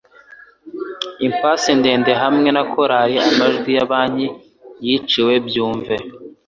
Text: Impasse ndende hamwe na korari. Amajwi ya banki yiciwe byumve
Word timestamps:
Impasse 1.25 1.69
ndende 1.79 2.11
hamwe 2.21 2.49
na 2.55 2.63
korari. 2.71 3.15
Amajwi 3.29 3.69
ya 3.77 3.85
banki 3.89 4.27
yiciwe 4.85 5.33
byumve 5.47 5.95